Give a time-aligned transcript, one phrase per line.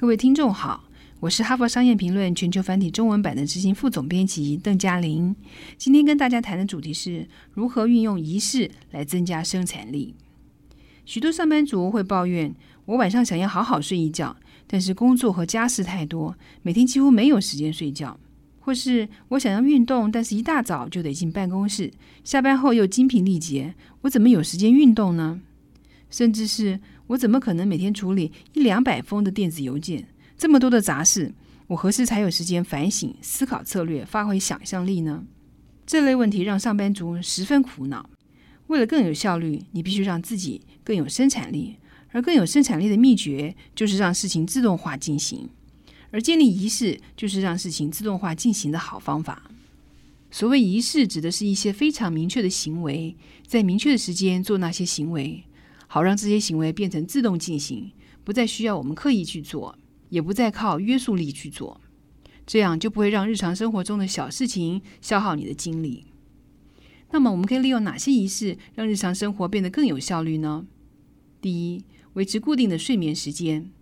[0.00, 0.84] 各位听众好，
[1.20, 5.36] 我是哈佛商业评论全球繁体中文版的执行副总编辑邓嘉玲。
[5.76, 10.14] 今天跟大家谈的主题是如何运用仪式来增加生产力。
[11.04, 12.54] 许多上班族会抱怨，
[12.86, 14.34] 我晚上想要好好睡一觉，
[14.66, 18.18] 但是工作和家事太多，每天几乎没有时间睡觉；
[18.60, 21.92] 或是我想要运动，但是一大早就得进办公室，
[22.24, 25.42] 下班后又精疲力竭，我怎么有时间运动呢？
[26.08, 26.80] 甚至是
[27.10, 30.06] 我怎么可能每天处理一两百封的电子邮件？
[30.38, 31.32] 这么多的杂事，
[31.66, 35.24] 我何时才有时间反省、思考策略、发挥想象力呢？
[35.84, 38.08] 这类问题让上班族十分苦恼。
[38.68, 41.78] 为了更有效率，你必须让自己更有生产力，
[42.12, 45.48] 而更有生产力的秘诀就是让事情自动化进行。
[46.12, 49.50] 而建立仪式就是让事情自动化进行的好方法。
[50.30, 55.42] 所谓仪式，指的是一些非常明确的行为，在明确的时间做那些行为。
[55.92, 57.90] 好让这些行为变成自动进行，
[58.22, 59.76] 不再需要我们刻意去做，
[60.10, 61.80] 也不再靠约束力去做，
[62.46, 66.06] 这样就不会让日常生活中的小事情消耗你的精力。
[67.10, 70.64] 那么，我们可以利用哪些仪式让日常生活变得更有效率呢？
[71.40, 73.72] 第一，维持固定的睡眠时间，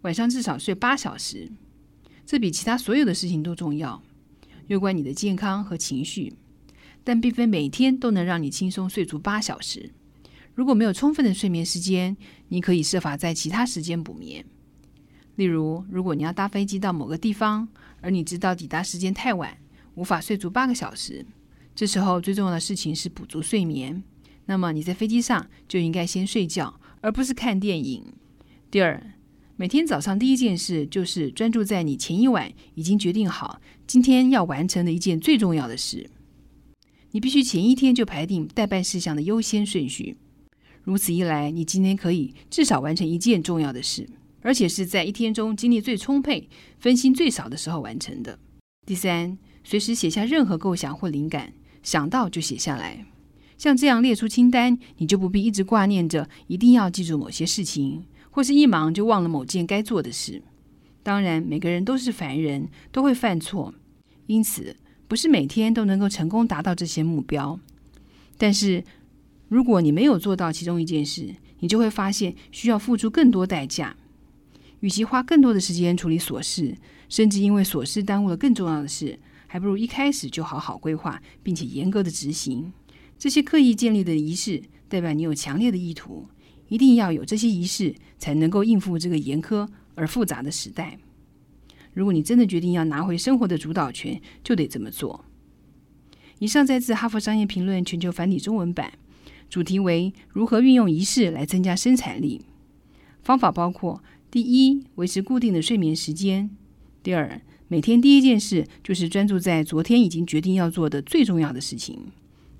[0.00, 1.52] 晚上至少睡八小时，
[2.26, 4.02] 这比其他所有的事情都重要，
[4.66, 6.32] 有关你的健康和情绪，
[7.04, 9.92] 但并非每天都能让你轻松睡足八小时。
[10.54, 12.16] 如果没有充分的睡眠时间，
[12.48, 14.44] 你可以设法在其他时间补眠。
[15.36, 17.66] 例如，如果你要搭飞机到某个地方，
[18.00, 19.56] 而你知道抵达时间太晚，
[19.94, 21.24] 无法睡足八个小时，
[21.74, 24.02] 这时候最重要的事情是补足睡眠。
[24.44, 28.04] 那么你在飞机上就应该先睡觉，而不是看电影。
[28.70, 29.02] 第二，
[29.56, 36.10] 每天早上第一件事就是专注在你前一晚已经决定好今天要完成的一件最重要的事。
[37.12, 40.16] 你必须前一天就排定待办事项的优先顺序。
[40.84, 44.08] 如此一来，你今天可以至少完成一件重要的事，
[44.40, 48.38] 而且是在一天中精力最充沛、分心最少的时候完成的。
[48.84, 51.52] 第三，随时写下任何构想或灵感，
[51.82, 53.06] 想到就写下来。
[53.56, 60.42] 像这样列出清单，你就不必一直挂念着一定要记住某些事情，或是一忙就忘了某件该做的事。
[61.04, 63.72] 当然，每个人都是凡人，都会犯错，
[64.26, 64.74] 因此
[65.06, 67.60] 不是每天都能够成功达到这些目标。
[68.36, 68.82] 但是，
[69.52, 73.94] 如果你没有做到其中一件事，你就会发现需要付出更多代价。
[74.80, 76.74] 与其花更多的时间处理琐事，
[77.10, 82.72] 甚至因为琐事耽误了更重要的事，还不如一开始就好好规划，并且严格的执行
[83.18, 86.26] 这些刻意建立的仪式，代表你有强烈的意图。
[86.68, 90.98] 一定要有这些仪式，才能够应付这个严苛而复杂的时代。
[91.92, 95.26] 如果你真的决定要拿回生活的主导权，就得这么做。
[96.38, 98.94] 以上摘自《哈佛商业评论》全球繁体中文版。
[99.52, 102.40] 主题为如何运用仪式来增加生产力。
[103.22, 106.48] 方法包括：第一，维持固定的睡眠时间；
[107.02, 111.96] 第二，每天第一件事就是专注在昨天已经决定要做的最重要的事情；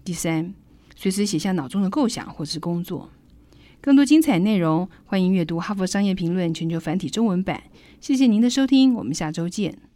[0.05, 0.53] 第三，
[0.95, 3.09] 随时写下脑中的构想或是工作。
[3.81, 7.63] 更多精彩内容，欢迎阅读《哈佛商业评论》全球繁体中文版。
[8.03, 9.92] 谢谢您的收听，我们下周见。